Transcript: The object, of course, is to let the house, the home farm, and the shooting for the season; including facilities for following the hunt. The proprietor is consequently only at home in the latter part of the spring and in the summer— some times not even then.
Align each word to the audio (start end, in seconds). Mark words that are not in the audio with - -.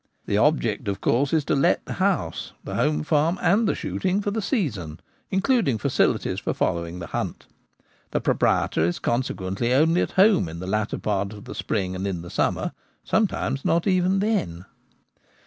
The 0.25 0.39
object, 0.39 0.87
of 0.87 0.99
course, 0.99 1.31
is 1.31 1.45
to 1.45 1.53
let 1.53 1.85
the 1.85 1.93
house, 2.01 2.53
the 2.63 2.73
home 2.73 3.03
farm, 3.03 3.37
and 3.39 3.67
the 3.67 3.75
shooting 3.75 4.19
for 4.19 4.31
the 4.31 4.41
season; 4.41 4.99
including 5.29 5.77
facilities 5.77 6.39
for 6.39 6.55
following 6.55 6.97
the 6.97 7.05
hunt. 7.13 7.45
The 8.09 8.19
proprietor 8.19 8.83
is 8.83 8.97
consequently 8.97 9.71
only 9.75 10.01
at 10.01 10.13
home 10.13 10.49
in 10.49 10.57
the 10.57 10.65
latter 10.65 10.97
part 10.97 11.33
of 11.33 11.45
the 11.45 11.53
spring 11.53 11.95
and 11.95 12.07
in 12.07 12.23
the 12.23 12.31
summer— 12.31 12.71
some 13.11 13.27
times 13.27 13.63
not 13.63 13.85
even 13.85 14.17
then. 14.21 14.65